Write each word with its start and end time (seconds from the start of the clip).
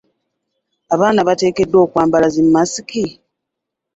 Abaana 0.93 1.21
bateekeddwa 1.27 1.79
okwambala 1.85 2.27
zi 2.33 2.43
masiki? 2.53 3.03